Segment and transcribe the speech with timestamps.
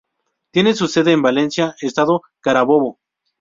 [0.49, 2.97] Tiene su sede en Valencia, Estado Carabobo.